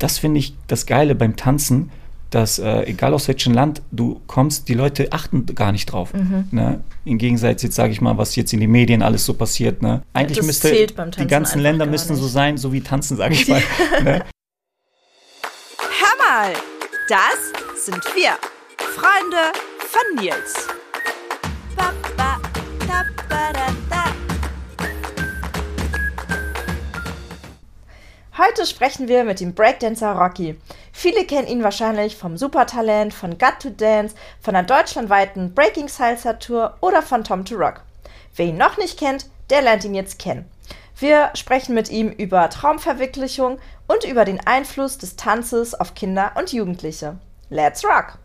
[0.00, 1.90] das finde ich das Geile beim Tanzen,
[2.30, 6.14] dass äh, egal aus welchem Land du kommst, die Leute achten gar nicht drauf.
[6.14, 6.46] Mhm.
[6.52, 6.82] Ne?
[7.04, 9.82] Im Gegensatz jetzt sage ich mal, was jetzt in den Medien alles so passiert.
[9.82, 10.02] Ne?
[10.12, 10.86] Eigentlich das müsste
[11.18, 13.62] die ganzen Länder müssten so sein, so wie tanzen, sage ich mal.
[14.04, 14.24] ne?
[15.80, 16.52] Hör mal,
[17.08, 18.38] das sind wir,
[18.78, 20.79] Freunde von Nils.
[28.40, 30.58] Heute sprechen wir mit dem Breakdancer Rocky.
[30.94, 36.32] Viele kennen ihn wahrscheinlich vom Supertalent, von Got to Dance, von der deutschlandweiten Breaking Salsa
[36.32, 37.82] Tour oder von Tom to Rock.
[38.34, 40.50] Wer ihn noch nicht kennt, der lernt ihn jetzt kennen.
[40.98, 46.50] Wir sprechen mit ihm über Traumverwirklichung und über den Einfluss des Tanzes auf Kinder und
[46.50, 47.18] Jugendliche.
[47.50, 48.16] Let's rock!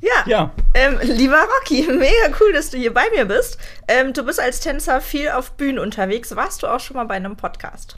[0.00, 0.50] Ja, ja.
[0.74, 3.58] Ähm, lieber Rocky, mega cool, dass du hier bei mir bist.
[3.88, 6.36] Ähm, du bist als Tänzer viel auf Bühnen unterwegs.
[6.36, 7.96] Warst du auch schon mal bei einem Podcast?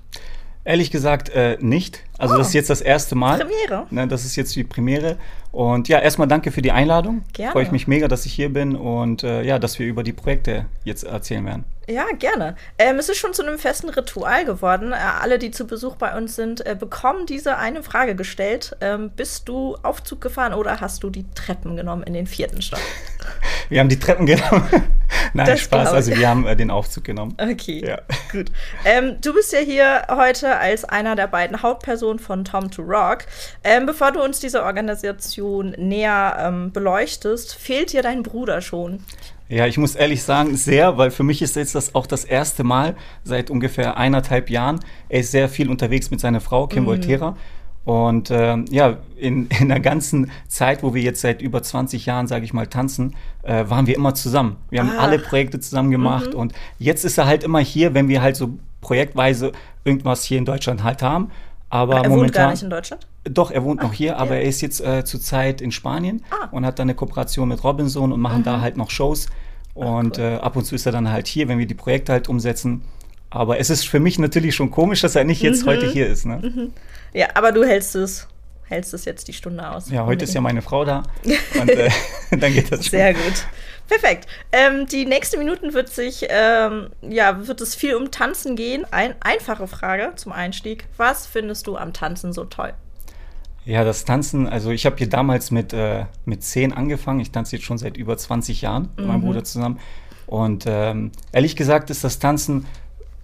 [0.65, 2.05] Ehrlich gesagt äh, nicht.
[2.19, 2.39] Also oh.
[2.39, 3.39] das ist jetzt das erste Mal.
[3.39, 3.87] Premiere.
[3.91, 5.17] Ne, das ist jetzt die Premiere.
[5.51, 7.25] Und ja, erstmal danke für die Einladung.
[7.33, 7.53] Gerne.
[7.53, 10.13] Freue ich mich mega, dass ich hier bin und äh, ja, dass wir über die
[10.13, 11.65] Projekte jetzt erzählen werden.
[11.89, 12.57] Ja, gerne.
[12.79, 14.93] Ähm, es ist schon zu einem festen Ritual geworden.
[14.93, 18.77] Äh, alle, die zu Besuch bei uns sind, äh, bekommen diese eine Frage gestellt.
[18.81, 22.81] Ähm, bist du Aufzug gefahren oder hast du die Treppen genommen in den vierten Stock?
[23.69, 24.69] wir haben die Treppen genommen.
[25.35, 25.93] Nein, das Spaß.
[25.93, 27.37] Also wir haben äh, den Aufzug genommen.
[27.39, 27.99] Okay, ja.
[28.31, 28.51] gut.
[28.85, 33.25] Ähm, du bist ja hier heute als einer der beiden Hauptpersonen von Tom to Rock.
[33.65, 39.01] Ähm, bevor du uns diese Organisation näher ähm, beleuchtest, fehlt dir dein Bruder schon?
[39.49, 42.65] Ja, ich muss ehrlich sagen, sehr, weil für mich ist jetzt das auch das erste
[42.65, 44.81] Mal seit ungefähr eineinhalb Jahren.
[45.11, 46.87] Er ist sehr viel unterwegs mit seiner Frau, Kim mhm.
[46.87, 47.37] Volterra.
[47.85, 52.27] Und äh, ja, in, in der ganzen Zeit, wo wir jetzt seit über 20 Jahren,
[52.27, 54.57] sage ich mal, tanzen, äh, waren wir immer zusammen.
[54.71, 55.03] Wir haben ah.
[55.03, 56.41] alle Projekte zusammen gemacht mhm.
[56.41, 59.53] und jetzt ist er halt immer hier, wenn wir halt so projektweise
[59.85, 61.31] irgendwas hier in Deutschland halt haben.
[61.71, 63.07] Aber er momentan, wohnt gar nicht in Deutschland?
[63.25, 66.49] Doch, er wohnt Ach, noch hier, aber er ist jetzt äh, zurzeit in Spanien ah.
[66.51, 68.45] und hat dann eine Kooperation mit Robinson und machen mhm.
[68.45, 69.29] da halt noch Shows.
[69.75, 70.25] Und Ach, cool.
[70.25, 72.83] äh, ab und zu ist er dann halt hier, wenn wir die Projekte halt umsetzen.
[73.35, 75.71] Aber es ist für mich natürlich schon komisch, dass er nicht jetzt mhm.
[75.71, 76.27] heute hier ist.
[76.27, 76.39] Ne?
[76.43, 76.73] Mhm.
[77.15, 78.29] Ja, aber du hältst es,
[78.65, 79.91] hältst es jetzt die Stunde aus.
[79.91, 81.03] Ja, heute ist ja meine Frau da.
[81.61, 81.91] und äh,
[82.31, 82.91] dann geht das schon.
[82.91, 83.47] Sehr gut.
[83.89, 84.27] Perfekt.
[84.53, 88.87] Ähm, die nächsten Minuten wird sich, ähm, ja, wird es viel um Tanzen gehen.
[88.91, 90.87] Ein, einfache Frage zum Einstieg.
[90.97, 92.75] Was findest du am Tanzen so toll?
[93.65, 97.21] Ja, das Tanzen, also ich habe hier damals mit, äh, mit zehn angefangen.
[97.21, 99.27] Ich tanze jetzt schon seit über 20 Jahren mit meinem mhm.
[99.27, 99.79] Bruder zusammen.
[100.27, 102.67] Und ähm, ehrlich gesagt ist das Tanzen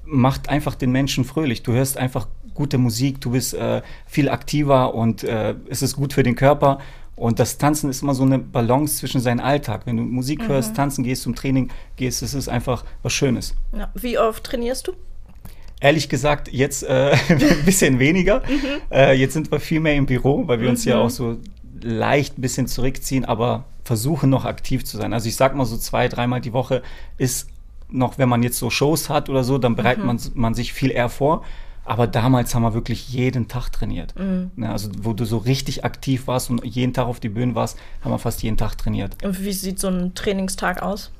[0.08, 1.62] macht einfach den Menschen fröhlich.
[1.62, 6.12] Du hörst einfach gute Musik, du bist äh, viel aktiver und äh, es ist gut
[6.12, 6.78] für den Körper.
[7.14, 9.82] Und das Tanzen ist immer so eine Balance zwischen seinem Alltag.
[9.86, 10.48] Wenn du Musik mhm.
[10.48, 13.54] hörst, tanzen gehst, zum Training gehst, es ist einfach was Schönes.
[13.76, 13.90] Ja.
[13.94, 14.92] Wie oft trainierst du?
[15.80, 18.40] Ehrlich gesagt, jetzt äh, ein bisschen weniger.
[18.40, 18.80] Mhm.
[18.90, 20.70] Äh, jetzt sind wir viel mehr im Büro, weil wir mhm.
[20.70, 21.02] uns ja mhm.
[21.02, 21.38] auch so
[21.80, 25.12] leicht ein bisschen zurückziehen, aber versuchen noch aktiv zu sein.
[25.12, 26.82] Also ich sag mal so zwei, dreimal die Woche
[27.16, 27.48] ist
[27.90, 30.06] noch, wenn man jetzt so Shows hat oder so, dann bereitet mhm.
[30.06, 31.44] man, man sich viel eher vor.
[31.84, 34.14] Aber damals haben wir wirklich jeden Tag trainiert.
[34.18, 34.50] Mhm.
[34.56, 37.78] Ne, also wo du so richtig aktiv warst und jeden Tag auf die Bühne warst,
[38.02, 39.16] haben wir fast jeden Tag trainiert.
[39.24, 41.10] Und wie sieht so ein Trainingstag aus?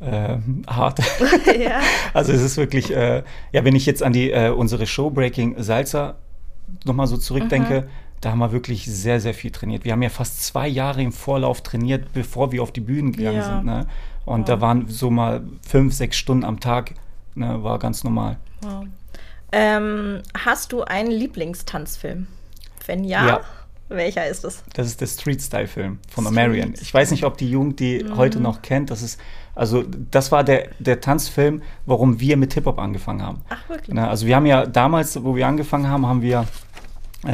[0.00, 0.98] Äh, hart.
[1.58, 1.80] ja.
[2.12, 3.22] Also es ist wirklich, äh,
[3.52, 6.16] ja, wenn ich jetzt an die äh, unsere Show Breaking Salsa
[6.84, 7.86] nochmal so zurückdenke, mhm.
[8.20, 9.86] da haben wir wirklich sehr, sehr viel trainiert.
[9.86, 13.38] Wir haben ja fast zwei Jahre im Vorlauf trainiert, bevor wir auf die Bühnen gegangen
[13.38, 13.56] ja.
[13.56, 13.64] sind.
[13.64, 13.86] Ne?
[14.24, 14.46] Und wow.
[14.46, 16.94] da waren so mal fünf, sechs Stunden am Tag,
[17.34, 18.38] ne, war ganz normal.
[18.62, 18.86] Wow.
[19.52, 22.26] Ähm, hast du einen Lieblingstanzfilm?
[22.86, 23.40] Wenn ja, ja,
[23.88, 24.62] welcher ist es?
[24.72, 26.74] Das ist der Street-Style-Film von Amerian.
[26.80, 28.16] Ich weiß nicht, ob die Jugend die mhm.
[28.16, 28.90] heute noch kennt.
[28.90, 29.20] Das ist,
[29.54, 33.42] also das war der, der Tanzfilm, warum wir mit Hip-Hop angefangen haben.
[33.48, 33.94] Ach, wirklich?
[33.94, 36.46] Na, also wir haben ja damals, wo wir angefangen haben, haben wir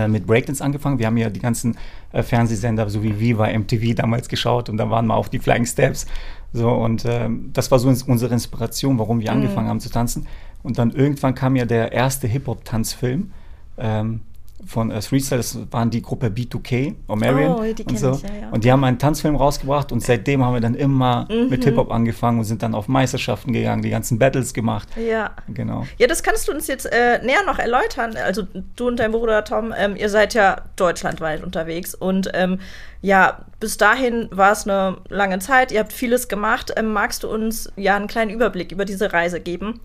[0.08, 0.98] mit Breakdance angefangen.
[0.98, 1.76] Wir haben ja die ganzen
[2.12, 5.66] äh, Fernsehsender, so wie Viva, MTV damals geschaut und dann waren wir auf die Flying
[5.66, 6.06] Steps.
[6.52, 9.38] So, und äh, das war so unsere Inspiration, warum wir mhm.
[9.38, 10.26] angefangen haben zu tanzen.
[10.62, 13.30] Und dann irgendwann kam ja der erste Hip-Hop-Tanzfilm
[13.78, 14.20] ähm,
[14.66, 18.12] von äh, Freestyle, das waren die Gruppe B2K, Omarion oh, die und so.
[18.12, 18.50] Ich, ja, ja.
[18.50, 21.49] Und die haben einen Tanzfilm rausgebracht und seitdem haben wir dann immer mhm.
[21.49, 24.88] mit Hip-Hop angefangen und sind dann auf Meisterschaften gegangen, die ganzen Battles gemacht.
[24.96, 25.31] Ja.
[25.49, 25.87] Genau.
[25.99, 28.17] Ja, das kannst du uns jetzt äh, näher noch erläutern.
[28.17, 28.44] Also
[28.76, 32.58] du und dein Bruder Tom, ähm, ihr seid ja deutschlandweit unterwegs und ähm,
[33.02, 36.73] ja, bis dahin war es eine lange Zeit, ihr habt vieles gemacht.
[36.76, 39.81] Ähm, magst du uns ja einen kleinen Überblick über diese Reise geben?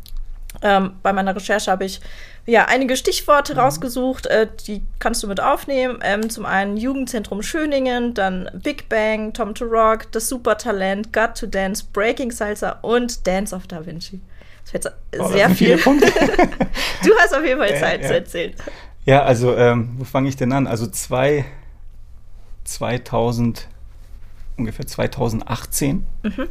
[0.62, 2.02] Ähm, bei meiner Recherche habe ich
[2.46, 3.60] ja einige Stichworte mhm.
[3.60, 6.00] rausgesucht, äh, die kannst du mit aufnehmen.
[6.02, 11.48] Ähm, zum einen Jugendzentrum Schöningen, dann Big Bang, Tom to Rock, das Supertalent, Got to
[11.48, 14.22] Dance, Breaking Salsa und Dance of Da Vinci.
[14.64, 15.78] Das wird oh, sehr viel.
[17.04, 18.08] du hast auf jeden Fall Zeit ja, ja.
[18.08, 18.54] zu erzählen.
[19.06, 20.66] Ja, also ähm, wo fange ich denn an?
[20.66, 21.46] Also zwei,
[22.64, 23.68] 2000,
[24.58, 26.06] ungefähr 2018.
[26.24, 26.48] Mhm.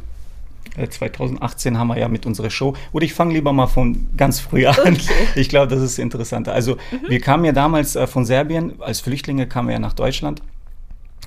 [0.75, 2.73] 2018 haben wir ja mit unserer Show.
[2.91, 4.75] Oder ich fange lieber mal von ganz früh an.
[4.79, 4.97] Okay.
[5.35, 6.53] Ich glaube, das ist interessanter.
[6.53, 7.09] Also mhm.
[7.09, 10.41] wir kamen ja damals äh, von Serbien, als Flüchtlinge kamen wir ja nach Deutschland.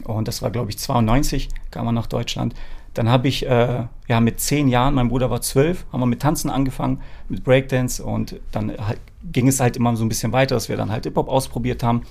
[0.04, 2.54] Und das war, glaube ich, 92 kam man nach Deutschland.
[2.94, 6.20] Dann habe ich äh, ja mit zehn Jahren, mein Bruder war zwölf, haben wir mit
[6.20, 8.98] Tanzen angefangen, mit Breakdance und dann halt,
[9.30, 12.02] ging es halt immer so ein bisschen weiter, dass wir dann halt Hip-Hop ausprobiert haben.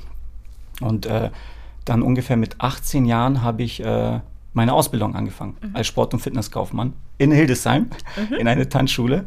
[0.80, 1.32] Und äh,
[1.86, 4.20] dann ungefähr mit 18 Jahren habe ich äh,
[4.58, 5.76] meine Ausbildung angefangen mhm.
[5.76, 7.90] als Sport- und Fitnesskaufmann in Hildesheim,
[8.30, 8.36] mhm.
[8.36, 9.26] in eine Tanzschule.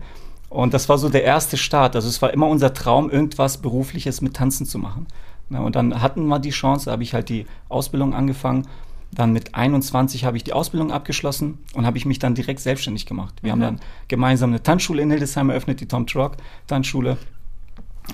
[0.50, 1.94] Und das war so der erste Start.
[1.96, 5.06] Also es war immer unser Traum, irgendwas Berufliches mit Tanzen zu machen.
[5.48, 8.66] und dann hatten wir die Chance, da habe ich halt die Ausbildung angefangen.
[9.12, 13.06] Dann mit 21 habe ich die Ausbildung abgeschlossen und habe ich mich dann direkt selbstständig
[13.06, 13.34] gemacht.
[13.42, 13.52] Wir mhm.
[13.52, 16.36] haben dann gemeinsam eine Tanzschule in Hildesheim eröffnet, die Tom Trock
[16.66, 17.16] Tanzschule.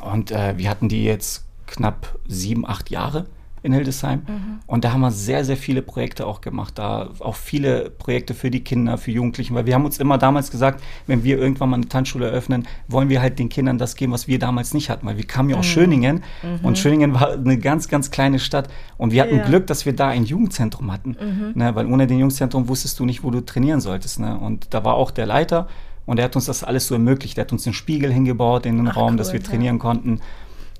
[0.02, 3.26] Und äh, wir hatten die jetzt knapp sieben, acht Jahre
[3.66, 4.20] in Hildesheim.
[4.26, 4.58] Mhm.
[4.66, 6.78] Und da haben wir sehr, sehr viele Projekte auch gemacht.
[6.78, 10.50] Da auch viele Projekte für die Kinder, für Jugendlichen, weil wir haben uns immer damals
[10.50, 14.12] gesagt, wenn wir irgendwann mal eine Tanzschule eröffnen, wollen wir halt den Kindern das geben,
[14.12, 15.70] was wir damals nicht hatten, weil wir kamen ja aus mhm.
[15.70, 16.64] Schöningen mhm.
[16.64, 19.44] und Schöningen war eine ganz, ganz kleine Stadt und wir hatten ja.
[19.44, 21.52] Glück, dass wir da ein Jugendzentrum hatten, mhm.
[21.60, 24.20] ne, weil ohne den Jugendzentrum wusstest du nicht, wo du trainieren solltest.
[24.20, 24.38] Ne?
[24.38, 25.68] Und da war auch der Leiter
[26.06, 27.36] und er hat uns das alles so ermöglicht.
[27.36, 29.82] Er hat uns einen Spiegel hingebaut in den Ach, Raum, cool, dass wir trainieren ja.
[29.82, 30.20] konnten.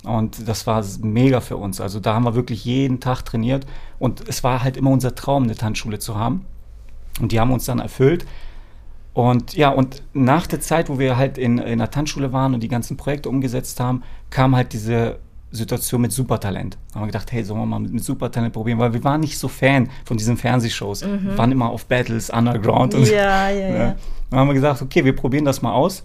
[0.07, 1.81] Und das war mega für uns.
[1.81, 3.67] Also da haben wir wirklich jeden Tag trainiert.
[3.99, 6.47] Und es war halt immer unser Traum, eine Tanzschule zu haben.
[7.21, 8.25] Und die haben uns dann erfüllt.
[9.15, 12.61] Und ja, und nach der Zeit, wo wir halt in, in der Tanzschule waren und
[12.63, 15.19] die ganzen Projekte umgesetzt haben, kam halt diese
[15.51, 16.77] Situation mit Supertalent.
[16.89, 18.79] Da haben wir gedacht, hey, sollen wir mal mit, mit Supertalent probieren?
[18.79, 21.05] Weil wir waren nicht so Fan von diesen Fernsehshows.
[21.05, 21.25] Mhm.
[21.25, 23.77] Wir waren immer auf Battles, Underground und ja, ja, ja.
[23.77, 23.97] ja.
[24.31, 26.05] Dann haben wir gesagt, okay, wir probieren das mal aus.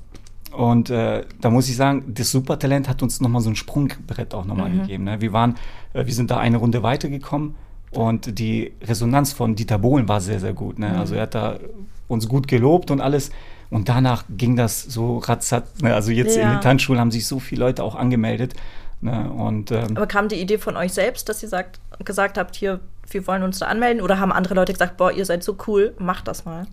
[0.51, 4.45] Und äh, da muss ich sagen, das Supertalent hat uns nochmal so ein Sprungbrett auch
[4.45, 4.81] nochmal mhm.
[4.81, 5.03] gegeben.
[5.05, 5.21] Ne?
[5.21, 5.55] Wir waren,
[5.93, 7.55] äh, wir sind da eine Runde weitergekommen
[7.91, 10.79] und die Resonanz von Dieter Bohlen war sehr, sehr gut.
[10.79, 10.89] Ne?
[10.89, 10.95] Mhm.
[10.95, 11.59] Also er hat da
[12.07, 13.31] uns gut gelobt und alles.
[13.69, 15.81] Und danach ging das so ratzat.
[15.81, 15.95] Ne?
[15.95, 16.43] Also jetzt ja.
[16.43, 18.53] in den Tanzschulen haben sich so viele Leute auch angemeldet.
[18.99, 19.31] Ne?
[19.31, 22.81] Und, ähm, Aber kam die Idee von euch selbst, dass ihr sagt, gesagt habt, hier,
[23.09, 24.01] wir wollen uns da anmelden?
[24.01, 26.67] Oder haben andere Leute gesagt, boah, ihr seid so cool, macht das mal?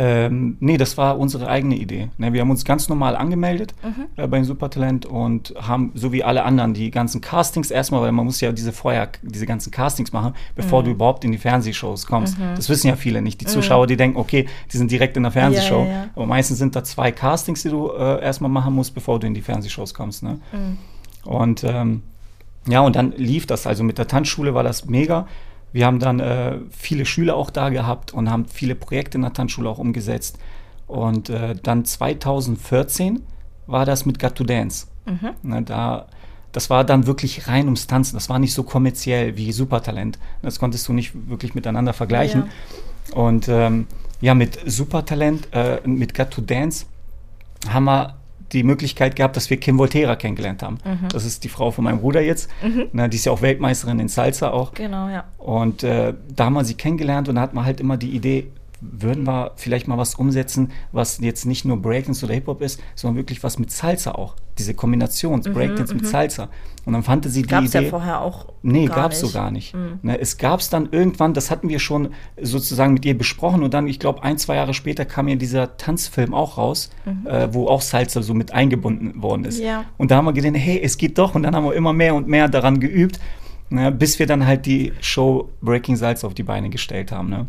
[0.00, 2.08] Ähm, nee, das war unsere eigene Idee.
[2.18, 4.04] Ne, wir haben uns ganz normal angemeldet mhm.
[4.16, 8.24] äh, beim Supertalent und haben, so wie alle anderen, die ganzen Castings erstmal, weil man
[8.24, 10.84] muss ja diese vorher, diese ganzen Castings machen, bevor mhm.
[10.84, 12.38] du überhaupt in die Fernsehshows kommst.
[12.38, 12.54] Mhm.
[12.54, 13.40] Das wissen ja viele nicht.
[13.40, 13.50] Die mhm.
[13.50, 15.80] Zuschauer, die denken, okay, die sind direkt in der Fernsehshow.
[15.80, 16.08] Ja, ja, ja.
[16.14, 19.34] Aber meistens sind da zwei Castings, die du äh, erstmal machen musst, bevor du in
[19.34, 20.22] die Fernsehshows kommst.
[20.22, 20.38] Ne?
[20.52, 20.78] Mhm.
[21.24, 22.02] Und ähm,
[22.68, 23.66] ja, und dann lief das.
[23.66, 25.26] Also mit der Tanzschule war das mega.
[25.72, 29.32] Wir haben dann äh, viele Schüler auch da gehabt und haben viele Projekte in der
[29.32, 30.38] Tanzschule auch umgesetzt.
[30.86, 33.22] Und äh, dann 2014
[33.66, 34.86] war das mit Got to Dance.
[35.06, 35.30] Mhm.
[35.42, 36.06] Na, da,
[36.52, 38.16] das war dann wirklich rein ums Tanzen.
[38.16, 40.18] Das war nicht so kommerziell wie Supertalent.
[40.42, 42.44] Das konntest du nicht wirklich miteinander vergleichen.
[43.10, 43.16] Ja.
[43.16, 43.86] Und ähm,
[44.20, 46.86] ja, mit Supertalent, äh, mit Got to Dance
[47.68, 48.14] haben wir
[48.52, 50.78] die Möglichkeit gehabt, dass wir Kim Voltera kennengelernt haben.
[50.84, 51.08] Mhm.
[51.10, 52.50] Das ist die Frau von meinem Bruder jetzt.
[52.62, 52.86] Mhm.
[52.92, 54.72] Na, die ist ja auch Weltmeisterin in Salsa auch.
[54.74, 55.24] Genau, ja.
[55.38, 58.48] Und äh, da haben wir sie kennengelernt und da hat man halt immer die Idee,
[58.80, 63.16] würden wir vielleicht mal was umsetzen, was jetzt nicht nur Breakdance oder Hip-Hop ist, sondern
[63.16, 64.36] wirklich was mit Salsa auch.
[64.58, 66.08] Diese Kombination, mhm, Breakdance mit mhm.
[66.08, 66.48] Salsa.
[66.84, 67.72] Und dann fand sie die gab's Idee.
[67.72, 68.46] Gab es ja vorher auch.
[68.62, 69.74] Nee, gab es so gar nicht.
[69.74, 69.98] Mhm.
[70.02, 73.74] Ne, es gab es dann irgendwann, das hatten wir schon sozusagen mit ihr besprochen und
[73.74, 77.26] dann, ich glaube, ein, zwei Jahre später kam ja dieser Tanzfilm auch raus, mhm.
[77.26, 79.58] äh, wo auch Salsa so mit eingebunden worden ist.
[79.58, 79.84] Ja.
[79.96, 81.34] Und da haben wir gedacht, hey, es geht doch.
[81.34, 83.18] Und dann haben wir immer mehr und mehr daran geübt,
[83.70, 87.28] ne, bis wir dann halt die Show Breaking Salsa auf die Beine gestellt haben.
[87.28, 87.46] Ne?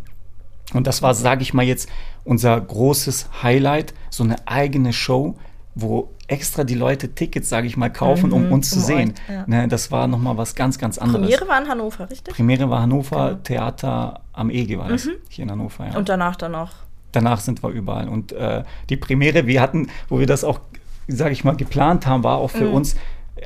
[0.73, 1.89] Und das war, sage ich mal jetzt,
[2.23, 5.35] unser großes Highlight, so eine eigene Show,
[5.75, 9.13] wo extra die Leute Tickets, sage ich mal, kaufen, mhm, um uns um zu sehen.
[9.27, 9.43] Euch, ja.
[9.47, 11.21] ne, das war nochmal was ganz, ganz anderes.
[11.21, 12.35] Premiere war in Hannover, richtig?
[12.35, 13.39] Premiere war Hannover, genau.
[13.43, 15.13] Theater am Ege war das, mhm.
[15.29, 15.87] hier in Hannover.
[15.87, 15.97] Ja.
[15.97, 16.71] Und danach dann noch?
[17.11, 18.07] Danach sind wir überall.
[18.07, 20.59] Und äh, die Premiere, wir hatten, wo wir das auch,
[21.07, 22.75] sage ich mal, geplant haben, war auch für mhm.
[22.75, 22.95] uns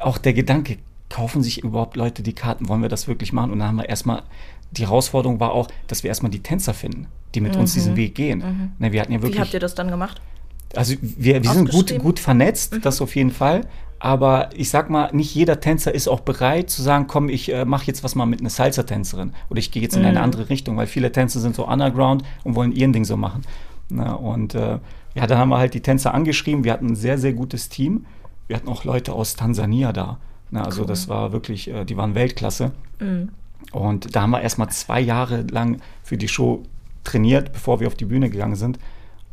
[0.02, 0.78] auch der Gedanke,
[1.10, 2.68] kaufen sich überhaupt Leute die Karten?
[2.68, 3.52] Wollen wir das wirklich machen?
[3.52, 4.24] Und dann haben wir erstmal
[4.78, 7.62] die Herausforderung war auch, dass wir erstmal die Tänzer finden, die mit mhm.
[7.62, 8.40] uns diesen Weg gehen.
[8.40, 8.72] Mhm.
[8.80, 10.22] Ne, wir hatten ja wirklich, Wie habt ihr das dann gemacht?
[10.76, 12.82] Also wir, wir sind gut, gut vernetzt, mhm.
[12.82, 13.62] das auf jeden Fall.
[14.00, 17.64] Aber ich sag mal, nicht jeder Tänzer ist auch bereit zu sagen, komm, ich äh,
[17.64, 20.26] mache jetzt was mal mit einer Salsa-Tänzerin oder ich gehe jetzt in eine mhm.
[20.26, 23.44] andere Richtung, weil viele Tänzer sind so underground und wollen ihren Ding so machen.
[23.90, 24.80] Na, ne, und äh,
[25.16, 26.64] ja, dann haben wir halt die Tänzer angeschrieben.
[26.64, 28.06] Wir hatten ein sehr, sehr gutes Team.
[28.48, 30.18] Wir hatten auch Leute aus Tansania da.
[30.52, 30.88] Na, ne, also cool.
[30.88, 32.72] das war wirklich, äh, die waren Weltklasse.
[33.00, 33.30] Mhm.
[33.72, 36.64] Und da haben wir erstmal zwei Jahre lang für die Show
[37.04, 38.80] trainiert, bevor wir auf die Bühne gegangen sind.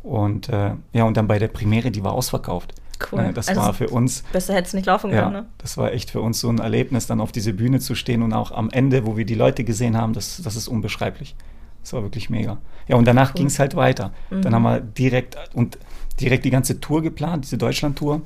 [0.03, 2.73] Und äh, ja, und dann bei der Premiere, die war ausverkauft.
[3.11, 3.21] Cool.
[3.21, 4.23] Ne, das also war für uns.
[4.31, 5.33] Besser hätte es nicht laufen ja, können.
[5.33, 5.45] Ne?
[5.57, 8.33] Das war echt für uns so ein Erlebnis, dann auf diese Bühne zu stehen und
[8.33, 11.35] auch am Ende, wo wir die Leute gesehen haben, das, das ist unbeschreiblich.
[11.81, 12.59] Das war wirklich mega.
[12.87, 13.37] Ja, und danach cool.
[13.37, 14.13] ging es halt weiter.
[14.29, 14.41] Mhm.
[14.43, 15.79] Dann haben wir direkt und
[16.19, 18.21] direkt die ganze Tour geplant, diese Deutschland-Tour.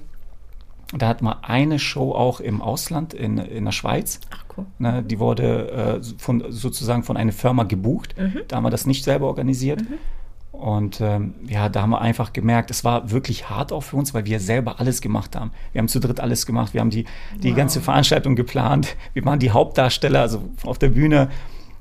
[0.93, 4.19] Da hat man eine Show auch im Ausland, in, in der Schweiz.
[4.31, 4.65] Ach cool.
[4.77, 8.15] Ne, die wurde äh, von, sozusagen von einer Firma gebucht.
[8.17, 8.41] Mhm.
[8.47, 9.81] Da haben wir das nicht selber organisiert.
[9.81, 9.97] Mhm.
[10.51, 14.13] Und ähm, ja, da haben wir einfach gemerkt, es war wirklich hart auch für uns,
[14.13, 15.51] weil wir selber alles gemacht haben.
[15.73, 16.73] Wir haben zu dritt alles gemacht.
[16.73, 17.05] Wir haben die,
[17.43, 17.57] die wow.
[17.57, 18.95] ganze Veranstaltung geplant.
[19.13, 21.29] Wir waren die Hauptdarsteller, also auf der Bühne.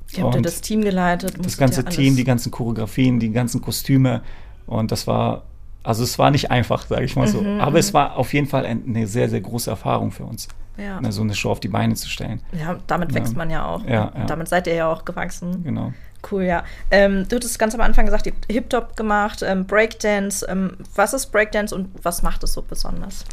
[0.08, 1.36] Wie habt ihr das Team geleitet?
[1.40, 4.22] Das ganze Team, die ganzen Choreografien, die ganzen Kostüme.
[4.66, 5.44] Und das war,
[5.84, 7.42] also es war nicht einfach, sage ich mal so.
[7.42, 7.94] Mhm, Aber es mhm.
[7.94, 10.48] war auf jeden Fall eine sehr, sehr große Erfahrung für uns.
[10.76, 11.00] Ja.
[11.00, 12.40] Ne, so eine Show auf die Beine zu stellen.
[12.52, 13.16] Ja, damit ja.
[13.16, 13.84] wächst man ja auch.
[13.84, 14.24] Ja, ja.
[14.26, 15.62] Damit seid ihr ja auch gewachsen.
[15.62, 15.92] Genau.
[16.30, 16.64] Cool, ja.
[16.90, 20.44] Ähm, du hattest ganz am Anfang gesagt, ihr habt Hip-Hop gemacht, ähm, Breakdance.
[20.48, 23.24] Ähm, was ist Breakdance und was macht es so besonders?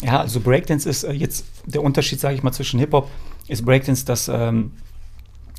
[0.00, 3.10] Ja, also Breakdance ist äh, jetzt der Unterschied, sage ich mal, zwischen Hip-Hop
[3.48, 4.72] ist Breakdance, dass, ähm,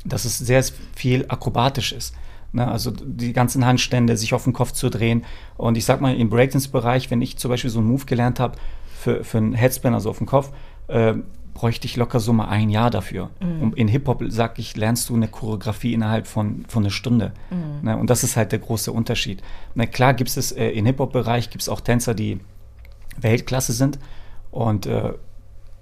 [0.05, 0.63] dass es sehr
[0.95, 2.15] viel akrobatisch ist.
[2.51, 2.67] Ne?
[2.67, 5.25] Also die ganzen Handstände, sich auf den Kopf zu drehen.
[5.57, 8.57] Und ich sag mal, im Breakdance-Bereich, wenn ich zum Beispiel so einen Move gelernt habe
[8.93, 10.51] für, für einen Headspin, also auf den Kopf,
[10.87, 11.15] äh,
[11.53, 13.31] bräuchte ich locker so mal ein Jahr dafür.
[13.41, 13.61] Mhm.
[13.61, 17.33] Und in Hip-Hop, sag ich, lernst du eine Choreografie innerhalb von, von einer Stunde.
[17.49, 17.89] Mhm.
[17.89, 17.97] Ne?
[17.97, 19.41] Und das ist halt der große Unterschied.
[19.75, 22.39] Na klar gibt es äh, im Hip-Hop-Bereich gibt es auch Tänzer, die
[23.19, 23.99] Weltklasse sind.
[24.51, 25.13] Und äh,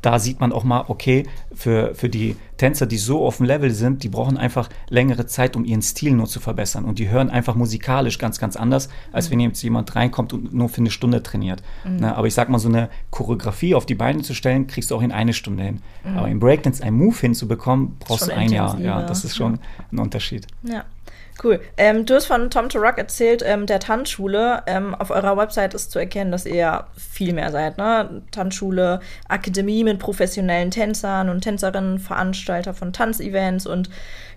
[0.01, 1.23] da sieht man auch mal, okay,
[1.53, 5.55] für, für die Tänzer, die so auf dem Level sind, die brauchen einfach längere Zeit,
[5.55, 6.85] um ihren Stil nur zu verbessern.
[6.85, 9.31] Und die hören einfach musikalisch ganz, ganz anders, als mhm.
[9.31, 11.61] wenn jetzt jemand reinkommt und nur für eine Stunde trainiert.
[11.83, 11.97] Mhm.
[11.99, 14.95] Na, aber ich sag mal, so eine Choreografie auf die Beine zu stellen, kriegst du
[14.95, 15.81] auch in eine Stunde hin.
[16.03, 16.17] Mhm.
[16.17, 18.79] Aber im Breakdance einen Move hinzubekommen, brauchst du ein Jahr.
[18.79, 19.59] Ja, das ist schon
[19.91, 20.47] ein Unterschied.
[20.63, 20.85] Ja.
[21.43, 21.59] Cool.
[21.77, 24.63] Ähm, du hast von Tom to Rock erzählt, ähm, der Tanzschule.
[24.65, 27.77] Ähm, auf eurer Website ist zu erkennen, dass ihr viel mehr seid.
[27.77, 28.23] Ne?
[28.31, 33.89] Tanzschule, Akademie mit professionellen Tänzern und Tänzerinnen, Veranstalter von Tanzevents und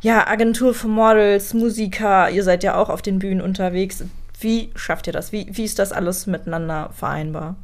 [0.02, 2.28] ja, Agentur für Models, Musiker.
[2.30, 4.04] Ihr seid ja auch auf den Bühnen unterwegs.
[4.38, 5.32] Wie schafft ihr das?
[5.32, 7.56] Wie, wie ist das alles miteinander vereinbar?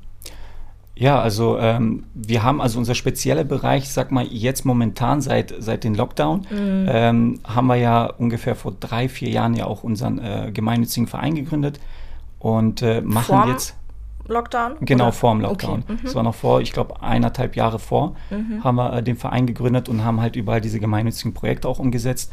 [0.98, 5.84] Ja, also ähm, wir haben also unser spezieller Bereich, sag mal jetzt momentan seit seit
[5.84, 6.86] den Lockdown, mhm.
[6.88, 11.34] ähm, haben wir ja ungefähr vor drei vier Jahren ja auch unseren äh, gemeinnützigen Verein
[11.34, 11.80] gegründet
[12.38, 13.76] und äh, machen Vorm jetzt
[14.28, 14.76] Lockdown?
[14.80, 15.12] Genau, oder?
[15.12, 15.82] vor dem Lockdown.
[15.82, 15.92] Okay.
[15.92, 15.98] Mhm.
[16.02, 18.64] Das war noch vor, ich glaube, eineinhalb Jahre vor, mhm.
[18.64, 22.32] haben wir äh, den Verein gegründet und haben halt überall diese gemeinnützigen Projekte auch umgesetzt.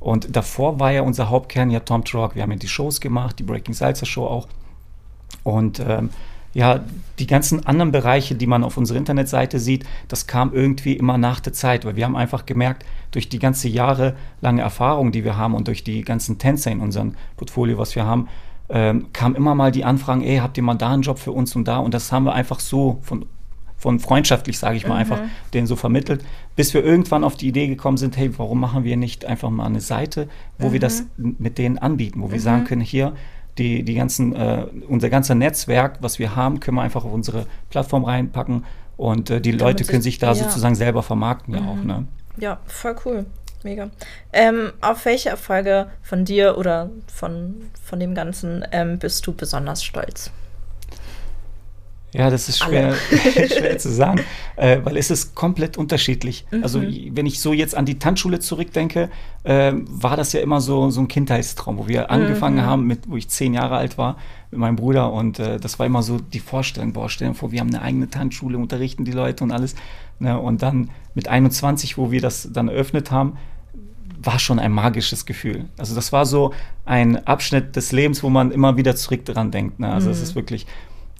[0.00, 2.34] Und davor war ja unser Hauptkern ja Tom Rock.
[2.34, 4.48] Wir haben ja die Shows gemacht, die Breaking Salsa Show auch.
[5.44, 6.10] Und ähm,
[6.54, 6.80] ja,
[7.18, 11.40] die ganzen anderen Bereiche, die man auf unserer Internetseite sieht, das kam irgendwie immer nach
[11.40, 15.54] der Zeit, weil wir haben einfach gemerkt, durch die ganze jahrelange Erfahrung, die wir haben
[15.54, 18.28] und durch die ganzen Tänzer in unserem Portfolio, was wir haben,
[18.68, 21.54] ähm, kam immer mal die Anfragen, ey, habt ihr mal da einen Job für uns
[21.56, 21.78] und da?
[21.78, 23.26] Und das haben wir einfach so von,
[23.76, 25.00] von freundschaftlich, sage ich mal, mhm.
[25.00, 25.20] einfach
[25.52, 26.24] denen so vermittelt,
[26.56, 29.66] bis wir irgendwann auf die Idee gekommen sind, hey, warum machen wir nicht einfach mal
[29.66, 30.28] eine Seite,
[30.58, 30.72] wo mhm.
[30.72, 32.42] wir das mit denen anbieten, wo wir mhm.
[32.42, 33.14] sagen können, hier,
[33.58, 37.46] die, die ganzen, äh, unser ganzes Netzwerk, was wir haben, können wir einfach auf unsere
[37.70, 38.64] Plattform reinpacken
[38.96, 40.34] und äh, die Leute können sich da ja.
[40.34, 41.60] sozusagen selber vermarkten mhm.
[41.60, 41.84] ja auch.
[41.84, 42.06] Ne?
[42.38, 43.26] Ja, voll cool.
[43.64, 43.90] Mega.
[44.32, 49.84] Ähm, auf welche Erfolge von dir oder von, von dem Ganzen ähm, bist du besonders
[49.84, 50.32] stolz?
[52.14, 52.94] Ja, das ist schwer,
[53.48, 54.20] schwer zu sagen,
[54.56, 56.44] äh, weil es ist komplett unterschiedlich.
[56.50, 56.62] Mhm.
[56.62, 59.08] Also wenn ich so jetzt an die Tanzschule zurückdenke,
[59.44, 62.66] äh, war das ja immer so, so ein Kindheitstraum, wo wir angefangen mhm.
[62.66, 64.18] haben, mit, wo ich zehn Jahre alt war,
[64.50, 67.60] mit meinem Bruder und äh, das war immer so die Vorstellung, boah, stellen vor, wir
[67.60, 69.74] haben eine eigene Tanzschule, unterrichten die Leute und alles.
[70.18, 70.38] Ne?
[70.38, 73.38] Und dann mit 21, wo wir das dann eröffnet haben,
[74.22, 75.64] war schon ein magisches Gefühl.
[75.78, 76.52] Also das war so
[76.84, 79.80] ein Abschnitt des Lebens, wo man immer wieder zurück dran denkt.
[79.80, 79.90] Ne?
[79.90, 80.22] Also es mhm.
[80.24, 80.66] ist wirklich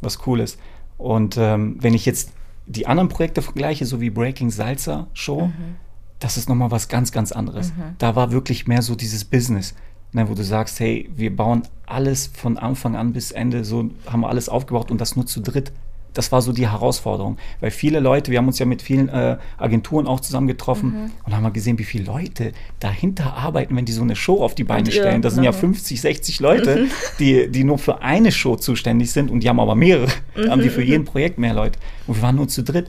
[0.03, 0.59] was Cooles.
[1.02, 2.32] Und ähm, wenn ich jetzt
[2.66, 5.76] die anderen Projekte vergleiche, so wie Breaking Salsa Show, mhm.
[6.21, 7.71] das ist nochmal was ganz, ganz anderes.
[7.71, 7.97] Mhm.
[7.99, 9.75] Da war wirklich mehr so dieses Business,
[10.12, 14.21] ne, wo du sagst, hey, wir bauen alles von Anfang an bis Ende, so haben
[14.21, 15.73] wir alles aufgebaut und das nur zu dritt
[16.14, 17.38] das war so die Herausforderung.
[17.61, 21.11] Weil viele Leute, wir haben uns ja mit vielen äh, Agenturen auch zusammengetroffen mhm.
[21.25, 24.54] und haben mal gesehen, wie viele Leute dahinter arbeiten, wenn die so eine Show auf
[24.54, 25.23] die Beine und stellen.
[25.23, 26.90] Das sind ja 50, 60 Leute, mhm.
[27.19, 30.09] die, die nur für eine Show zuständig sind und die haben aber mehrere.
[30.37, 30.50] Mhm.
[30.50, 31.78] haben die für jeden Projekt mehr Leute.
[32.07, 32.88] Und wir waren nur zu dritt.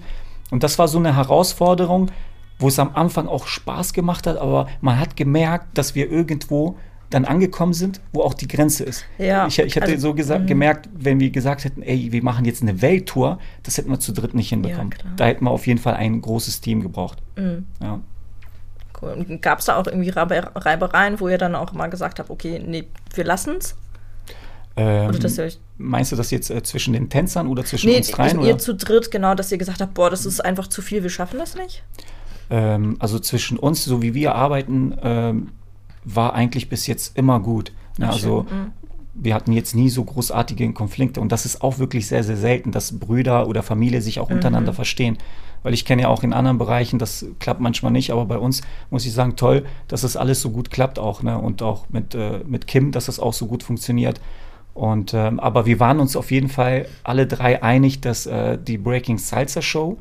[0.51, 2.11] Und das war so eine Herausforderung,
[2.59, 6.77] wo es am Anfang auch Spaß gemacht hat, aber man hat gemerkt, dass wir irgendwo
[7.09, 9.05] dann angekommen sind, wo auch die Grenze ist.
[9.17, 10.47] Ja, ich, ich hätte also, so gesagt, mhm.
[10.47, 14.13] gemerkt, wenn wir gesagt hätten, ey, wir machen jetzt eine Welttour, das hätten wir zu
[14.13, 14.93] dritt nicht hinbekommen.
[15.03, 17.19] Ja, da hätten wir auf jeden Fall ein großes Team gebraucht.
[17.35, 17.65] Mhm.
[17.81, 17.99] Ja.
[19.01, 19.37] Cool.
[19.41, 22.85] Gab es da auch irgendwie Reibereien, wo ihr dann auch mal gesagt habt, okay, nee,
[23.13, 23.75] wir lassen es?
[24.75, 25.11] Ähm,
[25.77, 28.39] meinst du das jetzt äh, zwischen den Tänzern oder zwischen Nee, uns dreien?
[28.39, 28.57] ihr Oder?
[28.57, 31.37] zu dritt, genau, dass ihr gesagt habt, boah, das ist einfach zu viel, wir schaffen
[31.37, 31.83] das nicht.
[32.49, 35.51] Ähm, also zwischen uns, so wie wir arbeiten, ähm,
[36.05, 37.71] war eigentlich bis jetzt immer gut.
[38.01, 38.71] Ach, Also mhm.
[39.13, 42.71] wir hatten jetzt nie so großartige Konflikte und das ist auch wirklich sehr, sehr selten,
[42.71, 44.75] dass Brüder oder Familie sich auch untereinander Mhm.
[44.75, 45.17] verstehen.
[45.61, 48.61] Weil ich kenne ja auch in anderen Bereichen, das klappt manchmal nicht, aber bei uns
[48.89, 51.23] muss ich sagen, toll, dass das alles so gut klappt auch.
[51.23, 51.37] Ne?
[51.37, 54.19] Und auch mit, äh, mit Kim, dass das auch so gut funktioniert.
[54.73, 58.77] Und, ähm, aber wir waren uns auf jeden Fall alle drei einig, dass äh, die
[58.77, 59.97] Breaking Salsa Show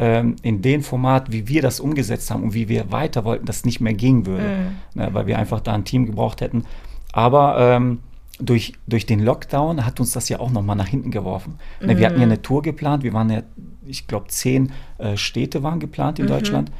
[0.00, 3.64] ähm, in dem Format, wie wir das umgesetzt haben und wie wir weiter wollten, das
[3.66, 5.00] nicht mehr gehen würde, Mhm.
[5.00, 6.64] ne, weil wir einfach da ein Team gebraucht hätten.
[7.12, 7.98] Aber ähm,
[8.40, 11.58] durch, durch den Lockdown hat uns das ja auch nochmal nach hinten geworfen.
[11.80, 13.42] Ne, wir hatten ja eine Tour geplant, wir waren ja,
[13.86, 16.72] ich glaube, zehn äh, Städte waren geplant in Deutschland.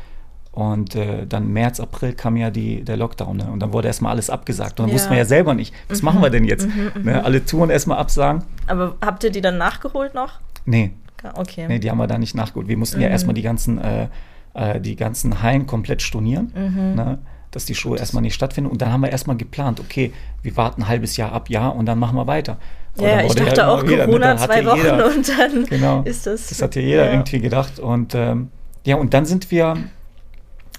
[0.53, 3.51] Und äh, dann März, April kam ja die, der Lockdown ne?
[3.53, 4.81] und dann wurde erstmal alles abgesagt.
[4.81, 4.95] Und dann Ja.
[4.95, 6.67] wussten wir ja selber nicht, was machen wir denn jetzt?
[7.01, 7.23] Ne?
[7.25, 8.43] Alle Touren erstmal absagen.
[8.67, 10.41] Aber habt ihr die dann nachgeholt noch?
[10.65, 10.91] Nee,
[11.35, 11.67] Okay.
[11.69, 12.69] Nee, die haben wir da nicht nachgeholt.
[12.69, 14.09] Wir mussten ja erstmal die ganzen, äh,
[14.55, 17.19] äh, die ganzen Hallen komplett stornieren, ne,
[17.51, 18.73] dass die Show erstmal nicht stattfindet.
[18.73, 20.13] Und dann haben wir erstmal geplant, okay,
[20.43, 22.59] wir warten ein halbes Jahr ab, Jahr und dann machen wir weiter.
[22.97, 25.65] Aber ja, ich dachte immer auch wieder, ne, Corona hatte zwei Wochen jeder- und dann
[25.67, 26.03] Genau.
[26.03, 26.49] ist das.
[26.49, 27.13] Das hat ja jeder ja.
[27.13, 27.79] irgendwie gedacht.
[27.79, 28.49] Und ähm,
[28.85, 29.77] ja, und dann sind wir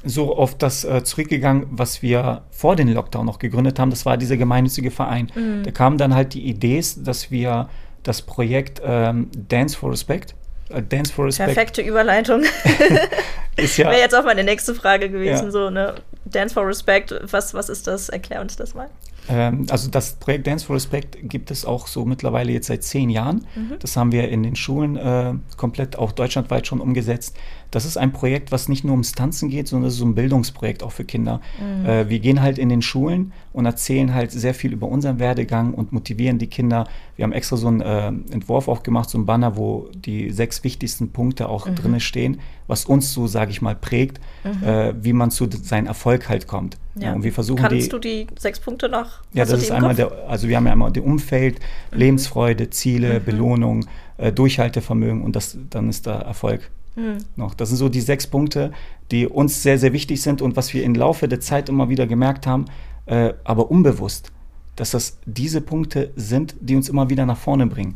[0.04, 3.92] so auf das äh, zurückgegangen, was wir vor dem Lockdown noch gegründet haben.
[3.92, 5.32] Das war dieser gemeinnützige Verein.
[5.36, 5.64] Mhm.
[5.64, 7.70] Da kam dann halt die Idee, dass wir
[8.04, 10.36] das Projekt ähm, Dance for Respect,
[10.70, 12.44] äh, Dance for Respect Perfekte Überleitung.
[13.58, 15.52] ist ja Wäre jetzt auch meine nächste Frage gewesen, Ja.
[15.52, 15.96] so, ne?
[16.26, 18.10] Dance for Respect, was, was ist das?
[18.10, 18.90] Erklär uns das mal.
[19.30, 23.10] Ähm, also das Projekt Dance for Respect gibt es auch so mittlerweile jetzt seit zehn
[23.10, 23.46] Jahren.
[23.56, 23.76] Mhm.
[23.80, 27.38] Das haben wir in den Schulen äh, komplett auch deutschlandweit schon umgesetzt.
[27.70, 30.16] Das ist ein Projekt, was nicht nur ums Tanzen geht, sondern das ist so ein
[30.16, 31.40] Bildungsprojekt auch für Kinder.
[31.60, 31.86] Mhm.
[31.86, 35.74] Äh, wir gehen halt in den Schulen und erzählen halt sehr viel über unseren Werdegang
[35.74, 36.88] und motivieren die Kinder.
[37.16, 40.64] Wir haben extra so einen äh, Entwurf auch gemacht, so ein Banner, wo die sechs
[40.64, 41.76] wichtigsten Punkte auch Mhm.
[41.76, 44.20] drinne stehen, was uns so, sage ich mal, prägt,
[44.66, 46.78] äh, wie man zu seinem Erfolg halt kommt.
[46.96, 47.14] Ja.
[47.14, 49.22] und wir versuchen Kannst die, du die sechs Punkte noch?
[49.34, 51.60] ja, das ist einmal der, also wir haben ja einmal das Umfeld,
[51.92, 51.98] Mhm.
[51.98, 53.86] Lebensfreude, Ziele, Belohnung,
[54.18, 57.20] äh, Durchhaltevermögen und das, dann ist da Erfolg Hm.
[57.38, 57.54] noch.
[57.54, 58.74] Das sind so die sechs Punkte,
[59.12, 62.06] die uns sehr, sehr wichtig sind und was wir im Laufe der Zeit immer wieder
[62.06, 62.66] gemerkt haben,
[63.06, 64.32] äh, aber unbewusst,
[64.76, 67.96] dass das diese Punkte sind, die uns immer wieder nach vorne bringen.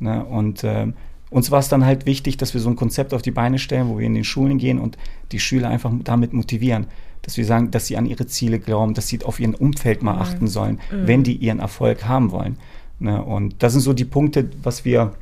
[0.00, 0.06] Mhm.
[0.06, 0.24] Ne?
[0.24, 0.94] Und ähm,
[1.28, 3.88] uns war es dann halt wichtig, dass wir so ein Konzept auf die Beine stellen,
[3.88, 4.96] wo wir in den Schulen gehen und
[5.32, 6.86] die Schüler einfach damit motivieren.
[7.22, 10.18] Dass wir sagen, dass sie an ihre Ziele glauben, dass sie auf ihr Umfeld mal
[10.18, 12.56] achten sollen, wenn die ihren Erfolg haben wollen.
[12.98, 13.22] Ne?
[13.22, 15.12] Und das sind so die Punkte, was wir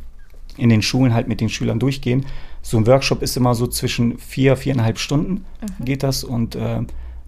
[0.57, 2.27] in den Schulen halt mit den Schülern durchgehen.
[2.63, 5.45] So ein Workshop ist immer so zwischen vier, viereinhalb Stunden
[5.81, 6.81] geht das und äh,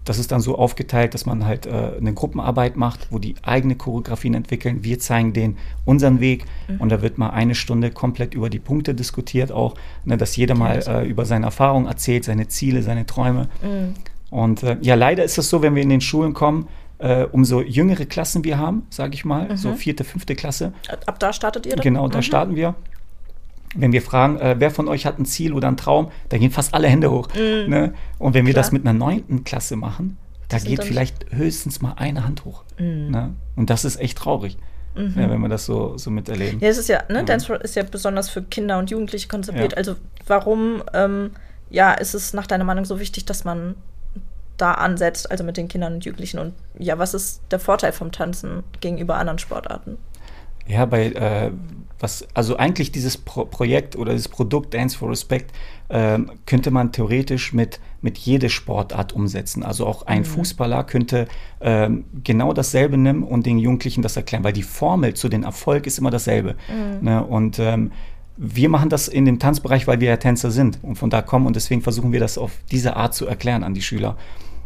[0.03, 3.75] das ist dann so aufgeteilt, dass man halt äh, eine Gruppenarbeit macht, wo die eigene
[3.75, 4.83] Choreografien entwickeln.
[4.83, 6.45] Wir zeigen denen unseren Weg
[6.79, 10.55] und da wird mal eine Stunde komplett über die Punkte diskutiert, auch, ne, dass jeder
[10.55, 13.47] mal äh, über seine Erfahrungen erzählt, seine Ziele, seine Träume.
[13.61, 13.93] Mhm.
[14.31, 16.67] Und äh, ja, leider ist es so, wenn wir in den Schulen kommen,
[16.97, 20.73] äh, umso jüngere Klassen wir haben, sage ich mal, so vierte, fünfte Klasse,
[21.05, 21.83] Ab da startet ihr dann?
[21.83, 22.23] Genau, da Mhm.
[22.23, 22.73] starten wir.
[23.75, 26.51] Wenn wir fragen, äh, wer von euch hat ein Ziel oder einen Traum, da gehen
[26.51, 27.29] fast alle Hände hoch.
[27.35, 27.93] Ne?
[28.19, 28.81] Und wenn wir das Mhm.
[28.81, 28.93] Klar.
[28.93, 30.17] mit einer neunten Klasse machen,
[30.49, 32.63] da geht vielleicht höchstens mal eine Hand hoch.
[32.77, 33.11] Mhm.
[33.11, 33.33] Ne?
[33.55, 34.57] Und das ist echt traurig,
[34.95, 36.59] ja, wenn wir das so, so miterleben.
[36.59, 39.71] Ja, es ist ja, ne, Dance for ist ja besonders für Kinder und Jugendliche konzipiert.
[39.71, 39.77] Ja.
[39.77, 39.95] Also
[40.27, 41.31] warum, ähm,
[41.69, 43.75] ja, ist es nach deiner Meinung so wichtig, dass man
[44.61, 46.39] da ansetzt, also mit den Kindern und Jugendlichen?
[46.39, 49.97] Und ja, was ist der Vorteil vom Tanzen gegenüber anderen Sportarten?
[50.67, 51.51] Ja, bei äh,
[51.99, 55.51] was, also eigentlich dieses Pro Projekt oder dieses Produkt Dance for Respect
[55.89, 59.63] ähm, könnte man theoretisch mit, mit jede Sportart umsetzen.
[59.63, 61.27] Also auch ein Fußballer könnte
[61.59, 65.87] ähm, genau dasselbe nehmen und den Jugendlichen das erklären, weil die Formel zu den Erfolg
[65.87, 66.55] ist immer dasselbe.
[67.01, 67.23] Ne?
[67.23, 67.91] Und ähm,
[68.37, 71.45] wir machen das in dem Tanzbereich, weil wir ja Tänzer sind und von da kommen
[71.45, 74.17] und deswegen versuchen wir das auf diese Art zu erklären an die Schüler.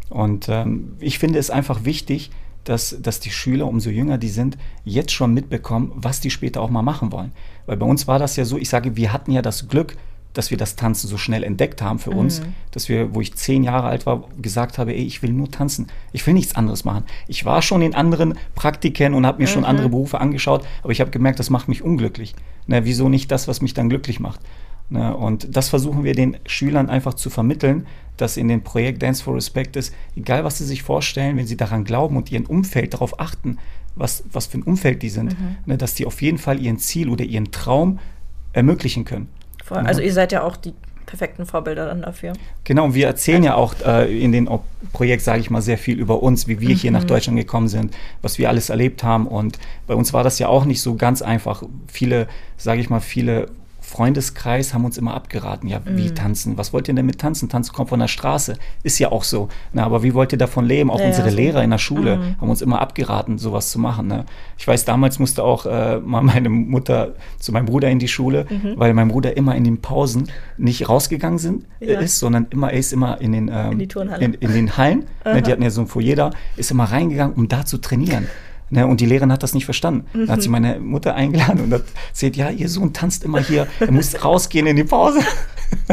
[0.09, 2.31] Und ähm, ich finde es einfach wichtig,
[2.63, 6.69] dass, dass die Schüler, umso jünger die sind, jetzt schon mitbekommen, was die später auch
[6.69, 7.31] mal machen wollen.
[7.65, 9.95] Weil bei uns war das ja so, ich sage, wir hatten ja das Glück,
[10.35, 12.41] dass wir das Tanzen so schnell entdeckt haben für uns,
[12.71, 15.87] dass wir, wo ich zehn Jahre alt war, gesagt habe, ey, ich will nur tanzen,
[16.11, 17.05] ich will nichts anderes machen.
[17.27, 20.99] Ich war schon in anderen Praktiken und habe mir schon andere Berufe angeschaut, aber ich
[20.99, 22.35] habe gemerkt, das macht mich unglücklich.
[22.67, 24.41] Na, wieso nicht das, was mich dann glücklich macht?
[24.89, 29.23] Ne, und das versuchen wir den Schülern einfach zu vermitteln, dass in dem Projekt Dance
[29.23, 32.93] for Respect ist, egal was sie sich vorstellen, wenn sie daran glauben und ihren Umfeld
[32.93, 33.57] darauf achten,
[33.95, 37.09] was, was für ein Umfeld die sind, ne, dass die auf jeden Fall ihren Ziel
[37.09, 37.99] oder ihren Traum
[38.53, 39.27] ermöglichen können.
[39.63, 40.73] Vor- Also ihr seid ja auch die
[41.07, 42.33] perfekten Vorbilder dann dafür.
[42.63, 45.99] Genau, und wir erzählen ja auch äh, in Ob Projekt, sage ich mal, sehr viel
[45.99, 46.73] über uns, wie wir mhm.
[46.75, 49.27] hier nach Deutschland gekommen sind, was wir alles erlebt haben.
[49.27, 51.63] Und bei uns war das ja auch nicht so ganz einfach.
[51.87, 53.49] Viele, sage ich mal, viele
[53.95, 56.15] Freundeskreis haben uns immer abgeraten, ja, wie mm.
[56.15, 56.57] tanzen?
[56.57, 57.47] Was wollt ihr denn mit tanzen?
[57.47, 58.57] Tanzen kommt von der Straße.
[58.83, 59.47] Ist ja auch so.
[59.71, 60.91] Na, aber wie wollt ihr davon leben?
[60.91, 62.41] Auch ja, unsere ja, Lehrer in der Schule mm.
[62.41, 64.07] haben uns immer abgeraten, sowas zu machen.
[64.07, 64.25] Ne?
[64.57, 68.45] Ich weiß, damals musste auch äh, mal meine Mutter zu meinem Bruder in die Schule,
[68.49, 68.73] mhm.
[68.75, 71.99] weil mein Bruder immer in den Pausen nicht rausgegangen sind, ja.
[71.99, 75.41] ist, sondern immer, er ist immer in den, ähm, in, in, in, den Hallen, ne,
[75.41, 78.27] die hatten ja so ein Foyer da, ist immer reingegangen, um da zu trainieren.
[78.71, 80.07] Ne, und die Lehrerin hat das nicht verstanden.
[80.13, 80.19] Mhm.
[80.21, 80.53] Dann hat sie mhm.
[80.53, 84.65] meine Mutter eingeladen und hat erzählt, ja, ihr Sohn tanzt immer hier, er muss rausgehen
[84.65, 85.19] in die Pause.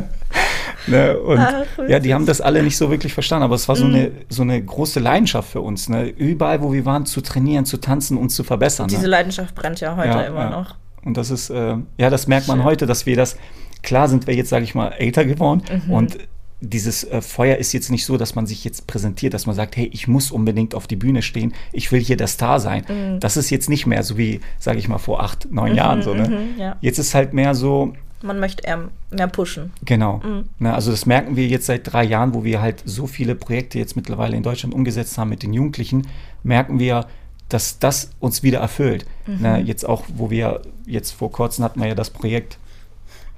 [0.86, 3.76] ne, und Ach, ja, die haben das alle nicht so wirklich verstanden, aber es war
[3.76, 3.94] so, mhm.
[3.94, 5.90] eine, so eine große Leidenschaft für uns.
[5.90, 6.08] Ne?
[6.08, 8.88] Überall, wo wir waren, zu trainieren, zu tanzen und zu verbessern.
[8.88, 9.08] Diese ne?
[9.08, 10.50] Leidenschaft brennt ja heute ja, immer ja.
[10.50, 10.76] noch.
[11.04, 12.64] Und das ist, äh, ja, das merkt man Schön.
[12.64, 13.36] heute, dass wir das,
[13.82, 15.92] klar sind wir jetzt, sage ich mal, älter geworden mhm.
[15.92, 16.18] und
[16.62, 19.76] dieses äh, Feuer ist jetzt nicht so, dass man sich jetzt präsentiert, dass man sagt,
[19.76, 22.84] hey, ich muss unbedingt auf die Bühne stehen, ich will hier der Star sein.
[22.88, 23.20] Mhm.
[23.20, 26.02] Das ist jetzt nicht mehr so wie, sage ich mal, vor acht, neun mhm, Jahren
[26.02, 26.14] so.
[26.14, 26.28] Ne?
[26.28, 26.76] Mhm, ja.
[26.80, 27.94] Jetzt ist halt mehr so.
[28.22, 29.72] Man möchte eher mehr pushen.
[29.84, 30.18] Genau.
[30.24, 30.44] Mhm.
[30.60, 33.80] Ne, also das merken wir jetzt seit drei Jahren, wo wir halt so viele Projekte
[33.80, 36.06] jetzt mittlerweile in Deutschland umgesetzt haben mit den Jugendlichen,
[36.44, 37.06] merken wir,
[37.48, 39.04] dass das uns wieder erfüllt.
[39.26, 39.66] Ne, mhm.
[39.66, 42.58] jetzt auch, wo wir jetzt vor kurzem hatten wir ja das Projekt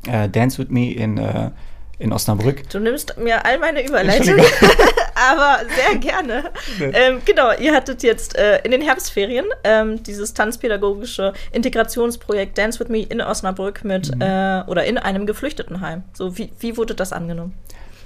[0.06, 1.50] äh, Dance with Me in äh,
[1.98, 2.68] in Osnabrück.
[2.70, 4.44] Du nimmst mir all meine Überleitungen,
[5.14, 6.44] aber sehr gerne.
[6.78, 6.90] Nee.
[6.92, 12.88] Ähm, genau, ihr hattet jetzt äh, in den Herbstferien ähm, dieses tanzpädagogische Integrationsprojekt Dance with
[12.88, 14.20] Me in Osnabrück mit mhm.
[14.20, 16.02] äh, oder in einem Geflüchtetenheim.
[16.12, 17.54] So, wie, wie wurde das angenommen?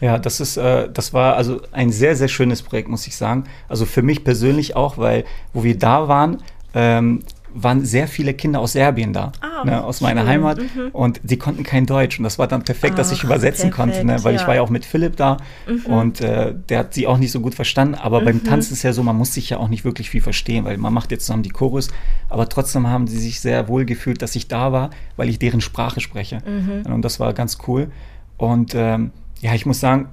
[0.00, 3.44] Ja, das ist, äh, das war also ein sehr, sehr schönes Projekt, muss ich sagen.
[3.68, 6.42] Also für mich persönlich auch, weil wo wir da waren,
[6.74, 7.22] ähm,
[7.54, 10.30] waren sehr viele Kinder aus Serbien da, ah, ne, aus meiner schön.
[10.30, 10.88] Heimat mhm.
[10.92, 13.76] und die konnten kein Deutsch und das war dann perfekt, Ach, dass ich übersetzen perfekt,
[13.76, 14.40] konnte, ne, weil ja.
[14.40, 15.86] ich war ja auch mit Philipp da mhm.
[15.92, 18.24] und äh, der hat sie auch nicht so gut verstanden, aber mhm.
[18.24, 20.76] beim Tanzen ist ja so, man muss sich ja auch nicht wirklich viel verstehen, weil
[20.78, 21.88] man macht jetzt zusammen die Chorus,
[22.28, 25.60] aber trotzdem haben sie sich sehr wohl gefühlt, dass ich da war, weil ich deren
[25.60, 26.92] Sprache spreche mhm.
[26.92, 27.90] und das war ganz cool
[28.36, 30.08] und ähm, ja, ich muss sagen,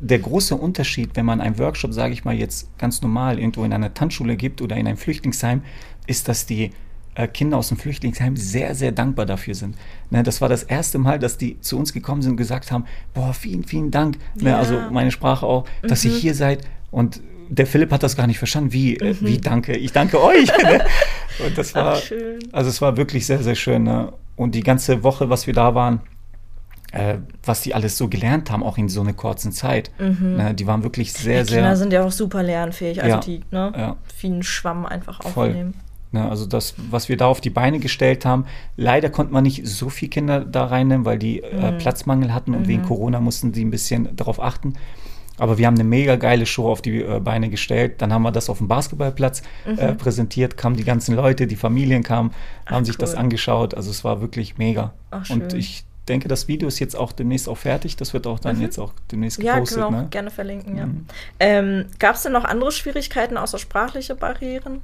[0.00, 3.72] der große Unterschied, wenn man einen Workshop, sage ich mal jetzt ganz normal, irgendwo in
[3.72, 5.62] einer Tanzschule gibt oder in einem Flüchtlingsheim,
[6.06, 6.70] ist, dass die
[7.14, 9.76] äh, Kinder aus dem Flüchtlingsheim sehr, sehr dankbar dafür sind.
[10.10, 12.84] Ne, das war das erste Mal, dass die zu uns gekommen sind und gesagt haben,
[13.12, 14.18] boah, vielen, vielen Dank.
[14.36, 14.58] Ne, ja.
[14.58, 16.12] Also meine Sprache auch, dass mhm.
[16.12, 16.64] ihr hier seid.
[16.90, 18.72] Und der Philipp hat das gar nicht verstanden.
[18.72, 19.26] Wie, äh, mhm.
[19.26, 19.76] wie danke?
[19.76, 20.46] Ich danke euch.
[20.62, 20.84] ne?
[21.44, 22.12] Und das war, Ach,
[22.52, 23.88] also es war wirklich sehr, sehr schön.
[24.34, 26.00] Und die ganze Woche, was wir da waren,
[26.92, 29.90] äh, was die alles so gelernt haben, auch in so einer kurzen Zeit.
[29.98, 30.36] Mhm.
[30.36, 31.58] Ne, die waren wirklich sehr, die sehr.
[31.58, 33.96] Kinder sind ja auch super lernfähig, also ja, die ne, ja.
[34.14, 35.48] vielen Schwamm einfach Voll.
[35.48, 35.74] aufnehmen.
[36.10, 38.46] Ne, also das, was wir da auf die Beine gestellt haben,
[38.76, 41.64] leider konnte man nicht so viele Kinder da reinnehmen, weil die äh, mhm.
[41.64, 42.68] äh, Platzmangel hatten und mhm.
[42.68, 44.74] wegen Corona mussten sie ein bisschen darauf achten.
[45.36, 48.02] Aber wir haben eine mega geile Show auf die äh, Beine gestellt.
[48.02, 49.96] Dann haben wir das auf dem Basketballplatz äh, mhm.
[49.96, 52.32] präsentiert, kamen die ganzen Leute, die Familien kamen,
[52.64, 53.00] Ach, haben sich cool.
[53.00, 53.74] das angeschaut.
[53.74, 54.94] Also es war wirklich mega.
[55.10, 57.96] Ach, und ich denke, das Video ist jetzt auch demnächst auch fertig.
[57.96, 58.62] Das wird auch dann mhm.
[58.62, 59.78] jetzt auch demnächst gepostet.
[59.78, 60.02] Ja, genau.
[60.02, 60.08] Ne?
[60.10, 60.86] Gerne verlinken, ja.
[60.86, 61.06] Mhm.
[61.40, 64.80] Ähm, Gab es denn noch andere Schwierigkeiten außer sprachliche Barrieren?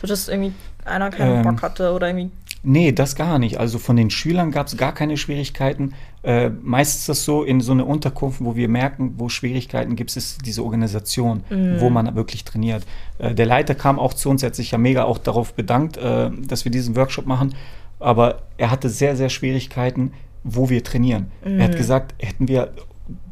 [0.00, 0.52] So dass irgendwie
[0.84, 2.30] einer keinen ähm, Bock hatte oder irgendwie.
[2.62, 3.60] Nee, das gar nicht.
[3.60, 5.94] Also von den Schülern gab es gar keine Schwierigkeiten.
[6.24, 10.14] Äh, meistens ist das so, in so einer Unterkunft, wo wir merken, wo Schwierigkeiten gibt,
[10.16, 11.80] ist diese Organisation, mhm.
[11.80, 12.84] wo man wirklich trainiert.
[13.18, 15.96] Äh, der Leiter kam auch zu uns, er hat sich ja mega auch darauf bedankt,
[15.98, 17.54] äh, dass wir diesen Workshop machen.
[18.00, 20.12] Aber er hatte sehr, sehr Schwierigkeiten,
[20.54, 21.30] wo wir trainieren.
[21.44, 21.58] Mhm.
[21.58, 21.78] Er hat mhm.
[21.78, 22.72] gesagt, hätten wir,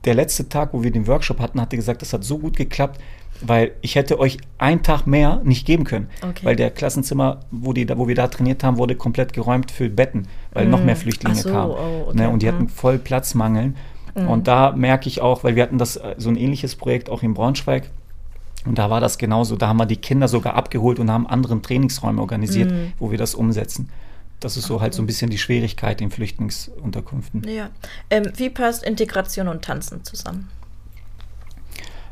[0.05, 2.57] der letzte Tag, wo wir den Workshop hatten, hat er gesagt, das hat so gut
[2.57, 3.01] geklappt,
[3.41, 6.45] weil ich hätte euch einen Tag mehr nicht geben können, okay.
[6.45, 10.27] weil der Klassenzimmer, wo, die, wo wir da trainiert haben, wurde komplett geräumt für Betten,
[10.53, 10.71] weil mm.
[10.71, 11.73] noch mehr Flüchtlinge so, kamen.
[11.73, 12.19] Oh, okay.
[12.19, 12.69] ne, und die hatten mm.
[12.69, 13.77] voll Platzmangeln.
[14.15, 14.29] Mm.
[14.29, 17.23] Und da merke ich auch, weil wir hatten das äh, so ein ähnliches Projekt auch
[17.23, 17.91] in Braunschweig.
[18.65, 19.57] Und da war das genauso.
[19.57, 22.93] Da haben wir die Kinder sogar abgeholt und haben anderen Trainingsräume organisiert, mm.
[22.99, 23.91] wo wir das umsetzen.
[24.41, 27.49] Das ist so halt so ein bisschen die Schwierigkeit in Flüchtlingsunterkünften.
[27.49, 27.71] Ja.
[28.11, 30.51] Ähm, wie passt Integration und Tanzen zusammen?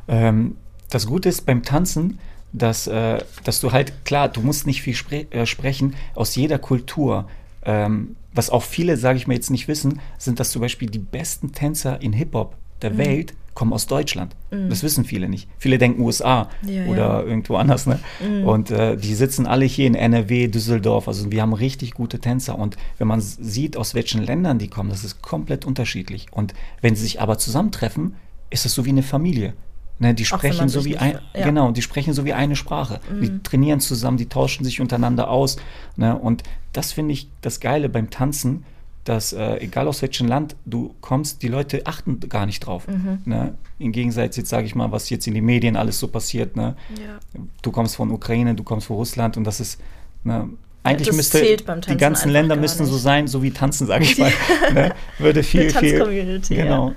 [0.09, 0.57] Ähm,
[0.91, 2.19] das Gute ist beim Tanzen,
[2.53, 6.59] dass, äh, dass du halt, klar, du musst nicht viel spre äh, sprechen, aus jeder
[6.59, 7.29] Kultur.
[7.65, 10.99] Ähm, was auch viele, sage ich mal jetzt nicht wissen, sind, dass zum Beispiel die
[10.99, 12.99] besten Tänzer in Hip-Hop der mhm.
[12.99, 14.35] Welt kommen aus Deutschland.
[14.51, 14.69] Mhm.
[14.69, 15.49] Das wissen viele nicht.
[15.59, 17.23] Viele denken USA ja, oder ja.
[17.23, 17.87] irgendwo anders.
[17.87, 18.01] Ne?
[18.21, 18.45] Mhm.
[18.45, 21.09] Und äh, die sitzen alle hier in NRW, Düsseldorf.
[21.09, 22.59] Also wir haben richtig gute Tänzer.
[22.59, 26.27] Und wenn man sieht, aus welchen Ländern die kommen, das ist komplett unterschiedlich.
[26.31, 28.17] Und wenn sie sich aber zusammentreffen,
[28.51, 29.55] ist es so wie eine Familie.
[30.01, 31.45] Ne, die sprechen so wie ein, ja.
[31.45, 32.99] genau, die sprechen so wie eine Sprache.
[33.09, 33.21] Mhm.
[33.21, 35.57] Die trainieren zusammen, die tauschen sich untereinander aus.
[35.97, 38.65] Ne, und das finde ich das Geile beim Tanzen,
[39.05, 42.89] dass äh, egal aus welchem Land du kommst, die Leute achten gar nicht drauf.
[42.89, 43.19] Mhm.
[43.25, 43.55] Ne?
[43.79, 46.57] Im Gegensatz jetzt sage ich mal, was jetzt in den Medien alles so passiert.
[46.57, 46.75] Ne?
[46.99, 47.19] Ja.
[47.63, 49.81] Du kommst von Ukraine, du kommst von Russland und das ist
[50.25, 50.49] ne?
[50.83, 51.57] eigentlich das müsste
[51.89, 54.33] die ganzen Länder müssten so sein, so wie tanzen, sage ich mal.
[54.73, 54.95] ne?
[55.19, 56.41] Würde viel, viel.
[56.49, 56.89] Genau.
[56.89, 56.95] ja.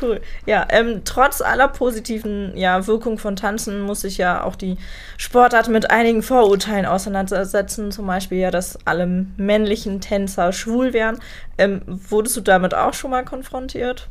[0.00, 0.20] Cool.
[0.46, 4.76] Ja, ähm, trotz aller positiven ja, Wirkung von Tanzen muss sich ja auch die
[5.16, 7.90] Sportart mit einigen Vorurteilen auseinandersetzen.
[7.90, 11.18] Zum Beispiel ja, dass alle männlichen Tänzer schwul wären.
[11.56, 14.08] Ähm, wurdest du damit auch schon mal konfrontiert?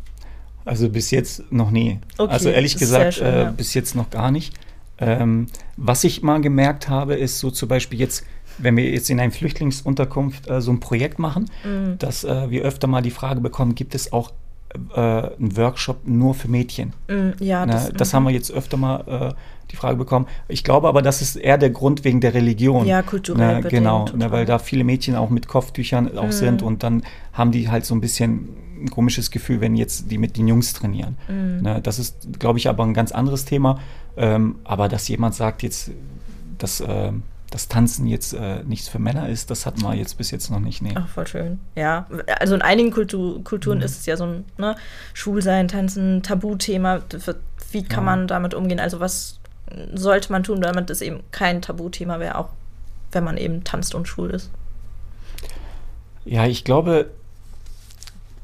[0.65, 1.99] Also bis jetzt noch nie.
[2.17, 3.51] Okay, also ehrlich gesagt, schön, äh, ja.
[3.51, 4.53] bis jetzt noch gar nicht.
[4.99, 8.25] Ähm, was ich mal gemerkt habe, ist so zum Beispiel jetzt,
[8.57, 11.99] wenn wir jetzt in einer Flüchtlingsunterkunft äh, so ein Projekt machen, Mhm.
[11.99, 14.31] dass äh, wir öfter mal die Frage bekommen, gibt es auch
[14.95, 16.93] äh, einen Workshop nur für Mädchen?
[17.07, 18.15] Mm, ja, Ne, das, das mhm.
[18.15, 19.33] haben wir jetzt öfter mal äh,
[19.71, 20.27] die Frage bekommen.
[20.47, 22.85] Ich glaube aber, das ist eher der Grund wegen der Religion.
[22.85, 26.31] Ja, kulturell Ne, bedingt, Genau, ne, weil da viele Mädchen auch mit Kopftüchern auch Mhm.
[26.31, 27.03] sind und dann
[27.33, 28.49] haben die halt so ein bisschen
[28.81, 31.17] ein komisches Gefühl, wenn jetzt die mit den Jungs trainieren.
[31.27, 31.61] Mhm.
[31.63, 33.79] Ne, das ist, glaube ich, aber ein ganz anderes Thema.
[34.15, 35.91] Ähm, aber dass jemand sagt jetzt,
[36.57, 40.31] dass ähm, das Tanzen jetzt äh, nichts für Männer ist, das hatten wir jetzt bis
[40.31, 40.81] jetzt noch nicht.
[40.81, 40.93] Nee.
[40.95, 41.59] Ach, voll schön.
[41.75, 42.05] Ja,
[42.39, 43.43] also in einigen Kultu Mhm.
[43.43, 44.75] Kulturen ist es ja so ein ne,
[45.13, 47.01] Schwulsein, Tanzen, Tabuthema.
[47.71, 48.05] Wie kann Ja.
[48.05, 48.79] man damit umgehen?
[48.79, 49.39] Also was
[49.93, 52.49] sollte man tun, damit es eben kein Tabuthema wäre, auch
[53.11, 54.49] wenn man eben tanzt und schwul ist?
[56.25, 57.09] Ja, ich glaube,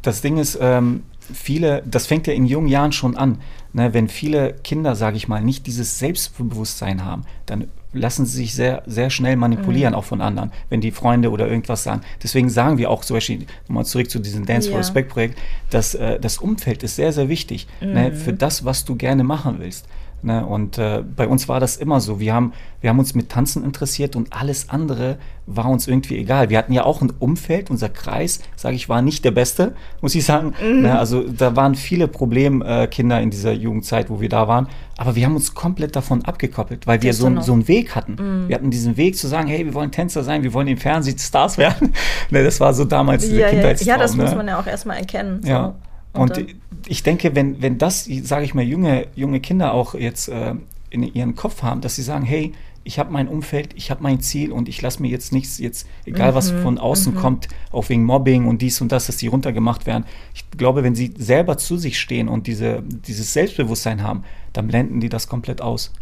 [0.01, 3.41] das Ding ist, ähm, viele, das fängt ja in jungen Jahren schon an.
[3.73, 8.53] Ne, wenn viele Kinder, sage ich mal, nicht dieses Selbstbewusstsein haben, dann lassen sie sich
[8.53, 12.01] sehr, sehr schnell manipulieren, auch von anderen, wenn die Freunde oder irgendwas sagen.
[12.21, 14.79] Deswegen sagen wir auch zum Beispiel, nochmal zurück zu diesem Dance for Ja.
[14.79, 18.95] Respect Projekt, dass äh, das Umfeld ist sehr, sehr wichtig ne, für das, was du
[18.95, 19.87] gerne machen willst.
[20.25, 22.17] Ne, und äh, bei uns war das immer so.
[22.17, 26.49] Wir haben, wir haben uns mit Tanzen interessiert und alles andere war uns irgendwie egal.
[26.49, 30.15] Wir hatten ja auch ein Umfeld, unser Kreis, sage ich, war nicht der beste, muss
[30.15, 30.53] ich sagen.
[30.63, 34.69] Ne, also da waren viele Problemkinder äh, in dieser Jugendzeit, wo wir da waren.
[34.97, 38.47] Aber wir haben uns komplett davon abgekoppelt, weil wir so, so einen Weg hatten.
[38.47, 41.17] Wir hatten diesen Weg zu sagen, hey, wir wollen Tänzer sein, wir wollen im Fernsehen
[41.19, 41.93] Stars werden.
[42.29, 43.89] ne, das war so damals Ja, ja, Kindheitstraum.
[43.89, 44.23] ja, das ne?
[44.23, 45.41] muss man ja auch erstmal erkennen.
[45.41, 45.49] so.
[45.49, 45.75] Ja.
[46.13, 46.45] Und,
[46.87, 50.53] ich denke, wenn, wenn das, sage ich mal, junge, junge Kinder auch jetzt äh,
[50.89, 52.53] in ihren Kopf haben, dass sie sagen, hey,
[52.85, 55.87] ich habe mein Umfeld, ich habe mein Ziel und ich lasse mir jetzt nichts, jetzt,
[56.05, 59.27] egal was Mhm, von außen kommt, auch wegen Mobbing und dies und das, dass sie
[59.27, 60.03] runtergemacht werden.
[60.33, 64.99] Ich glaube, wenn sie selber zu sich stehen und diese, dieses Selbstbewusstsein haben, dann blenden
[64.99, 65.93] die das komplett aus.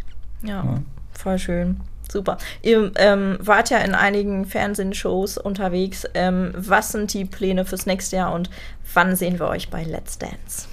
[0.43, 0.81] Ja, Ja.
[1.11, 1.77] voll schön.
[2.11, 2.37] Super.
[2.61, 6.05] Ihr ähm, wart ja in einigen Fernsehshows unterwegs.
[6.13, 8.49] Ähm, was sind die Pläne fürs nächste Jahr und
[8.93, 10.67] wann sehen wir euch bei Let's Dance?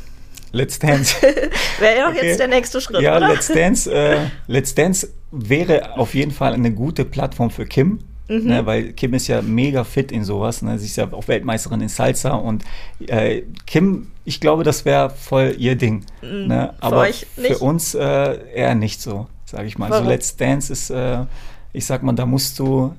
[0.53, 1.14] Let's Dance.
[1.79, 2.27] Wäre ja auch Okay.
[2.27, 3.29] jetzt der nächste Schritt, Ja, oder?
[3.29, 7.98] Let's Dance, äh, Let's Dance wäre auf jeden Fall eine gute Plattform für Kim.
[8.31, 8.44] Mhm.
[8.44, 10.61] Ne, weil Kim ist ja mega fit in sowas.
[10.61, 10.79] Ne?
[10.79, 12.62] Sie ist ja auch Weltmeisterin in Salsa und
[13.07, 16.05] äh, Kim, ich glaube, das wäre voll ihr Ding.
[16.20, 16.74] Ne?
[16.79, 17.53] für Aber euch nicht?
[17.55, 19.90] für uns äh, eher nicht so, sage ich mal.
[19.90, 20.04] Warum?
[20.04, 21.24] So Let's Dance ist, äh,
[21.72, 22.94] ich sag mal, da musst du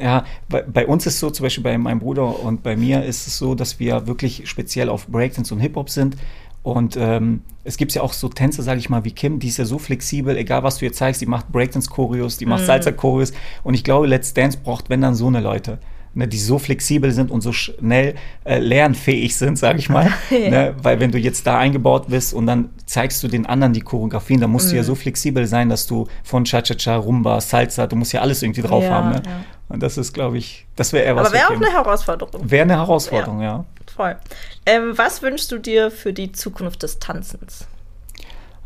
[0.00, 3.26] ja, bei, bei uns ist so, zum Beispiel bei meinem Bruder und bei mir ist
[3.26, 6.16] es so, dass wir wirklich speziell auf Breakdance und Hip-Hop sind.
[6.62, 9.56] Und ähm, es gibt ja auch so Tänze, sage ich mal, wie Kim, die ist
[9.56, 12.50] ja so flexibel, egal was du ihr zeigst, die macht Breakdance-Choreos, die Mhm.
[12.50, 13.32] macht Salsa-Choreos.
[13.64, 15.78] Und ich glaube, Let's Dance braucht, wenn dann so eine Leute,
[16.14, 20.12] ne, die so flexibel sind und so schnell äh, lernfähig sind, sage ich mal.
[20.30, 20.50] Ja.
[20.50, 23.80] ne, weil wenn du jetzt da eingebaut bist und dann zeigst du den anderen die
[23.80, 24.86] Choreografien, dann musst du ja Mhm.
[24.86, 28.84] so flexibel sein, dass du von Cha-Cha-Cha, Rumba, Salsa, du musst ja alles irgendwie drauf
[28.84, 29.10] Ja, haben.
[29.10, 29.22] Ne?
[29.24, 29.44] ja.
[29.68, 32.50] Und das ist, glaube ich, das wäre eher was Aber wäre auch eine Herausforderung.
[32.50, 33.64] Wäre eine Herausforderung, ja.
[33.94, 34.16] Voll.
[34.64, 37.66] Ähm, was wünschst du dir für die Zukunft des Tanzens?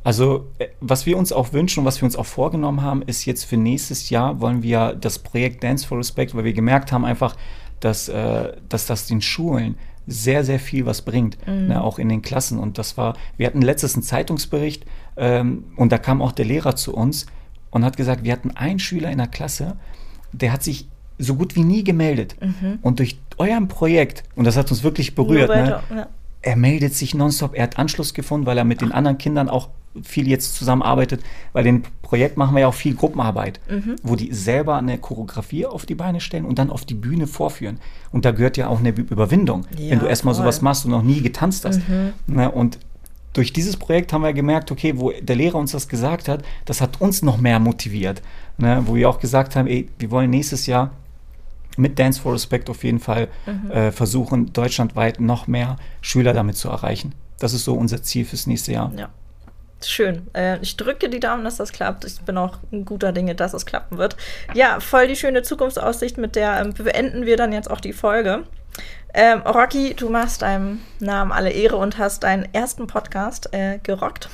[0.04, 3.24] Also, äh, was wir uns auch wünschen und was wir uns auch vorgenommen haben, ist
[3.24, 7.04] jetzt für nächstes Jahr wollen wir das Projekt Dance for Respect, weil wir gemerkt haben
[7.04, 7.36] einfach,
[7.80, 12.22] dass, äh, dass das den Schulen sehr, sehr viel was bringt, ne, auch in den
[12.22, 12.58] Klassen.
[12.58, 14.84] Und das war, wir hatten letztes einen Zeitungsbericht
[15.16, 17.26] ähm, und da kam auch der Lehrer zu uns
[17.70, 19.76] und hat gesagt, wir hatten einen Schüler in der Klasse,
[20.32, 20.88] der hat sich
[21.18, 22.34] so gut wie nie gemeldet.
[22.82, 26.08] Und durch eurem Projekt, und das hat uns wirklich berührt, Nur ne, weiter, ja.
[26.42, 29.68] er meldet sich nonstop, er hat Anschluss gefunden, weil er mit den anderen Kindern auch
[30.02, 33.96] viel jetzt zusammenarbeitet, weil in dem Projekt machen wir ja auch viel Gruppenarbeit, Mhm.
[34.02, 37.78] wo die selber eine Choreografie auf die Beine stellen und dann auf die Bühne vorführen.
[38.10, 40.44] Und da gehört ja auch eine Überwindung, Ja, wenn du erstmal voll.
[40.44, 41.80] sowas machst und noch nie getanzt hast.
[41.88, 42.12] Mhm.
[42.26, 42.78] Ne, und
[43.34, 46.80] durch dieses Projekt haben wir gemerkt, okay, wo der Lehrer uns das gesagt hat, das
[46.82, 48.20] hat uns noch mehr motiviert.
[48.58, 50.90] Ne, wo wir auch gesagt haben, ey, wir wollen nächstes Jahr
[51.78, 53.70] mit Dance for Respect auf jeden Fall Mhm.
[53.70, 57.12] äh, versuchen, deutschlandweit noch mehr Schüler damit zu erreichen.
[57.38, 58.92] Das ist so unser Ziel fürs nächste Jahr.
[58.96, 59.08] Ja.
[59.86, 60.26] Schön.
[60.34, 62.04] Äh, ich drücke die Daumen, dass das klappt.
[62.04, 64.16] Ich bin auch ein guter Dinge, dass es klappen wird.
[64.54, 68.44] Ja, voll die schöne Zukunftsaussicht, mit der ähm, beenden wir dann jetzt auch die Folge.
[69.14, 74.28] Ähm, Rocky, du machst deinem Namen alle Ehre und hast deinen ersten Podcast äh, gerockt.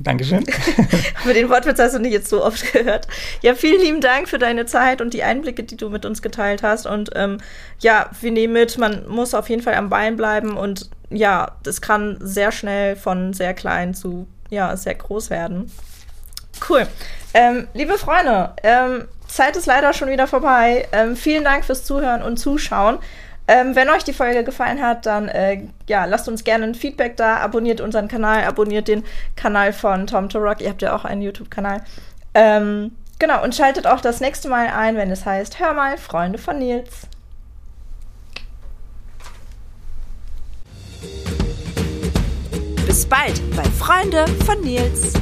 [0.00, 0.44] Dankeschön.
[1.22, 3.08] Für den Wortwitz hast du nicht jetzt so oft gehört.
[3.42, 6.62] Ja, vielen lieben Dank für deine Zeit und die Einblicke, die du mit uns geteilt
[6.62, 6.86] hast.
[6.86, 7.38] Und ähm,
[7.80, 11.80] ja, wir nehmen mit, man muss auf jeden Fall am Bein bleiben und ja, das
[11.80, 15.70] kann sehr schnell von sehr klein zu ja, sehr groß werden.
[16.68, 16.86] Cool.
[17.34, 20.88] Ähm, liebe Freunde, ähm, Zeit ist leider schon wieder vorbei.
[20.92, 22.98] Ähm, vielen Dank fürs Zuhören und Zuschauen.
[23.46, 27.16] Ähm, wenn euch die Folge gefallen hat, dann äh, ja, lasst uns gerne ein Feedback
[27.16, 29.04] da, abonniert unseren Kanal, abonniert den
[29.36, 30.60] Kanal von Tom to Rock.
[30.60, 31.82] Ihr habt ja auch einen YouTube-Kanal.
[32.34, 36.38] Ähm, genau, und schaltet auch das nächste Mal ein, wenn es heißt, hör mal, Freunde
[36.38, 37.08] von Nils.
[42.88, 45.12] Bis bald bei Freunde von Nils.